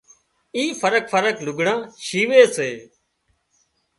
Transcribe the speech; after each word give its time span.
اي 0.55 0.63
فرق 0.81 1.03
فرق 1.13 1.35
لگھڙان 1.45 1.79
شيوي 2.07 2.41
سي 2.55 2.69